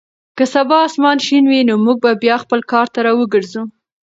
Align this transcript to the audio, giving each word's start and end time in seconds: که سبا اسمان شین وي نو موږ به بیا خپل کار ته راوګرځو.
که 0.37 0.43
سبا 0.53 0.77
اسمان 0.87 1.17
شین 1.25 1.43
وي 1.51 1.59
نو 1.67 1.75
موږ 1.85 1.97
به 2.03 2.11
بیا 2.23 2.35
خپل 2.43 2.59
کار 2.71 2.87
ته 2.93 2.99
راوګرځو. 3.05 3.63